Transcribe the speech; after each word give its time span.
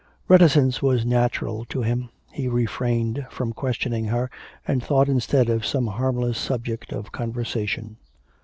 Reticence 0.27 0.81
was 0.81 1.05
natural 1.05 1.63
to 1.65 1.83
him; 1.83 2.09
he 2.31 2.47
refrained 2.47 3.27
from 3.29 3.53
questioning 3.53 4.05
her, 4.05 4.31
and 4.67 4.83
thought 4.83 5.07
instead 5.07 5.47
of 5.47 5.63
some 5.63 5.85
harmless 5.85 6.39
subject 6.39 6.91
of 6.91 7.11
conversation. 7.11 7.97